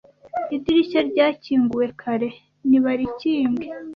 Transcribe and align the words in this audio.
idirishya 0.55 0.99
ryakinguwe 1.09 1.85
kare 2.01 2.29
nibarikinge 2.69 3.67